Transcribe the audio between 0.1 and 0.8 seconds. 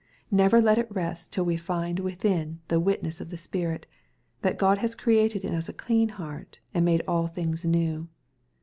Never let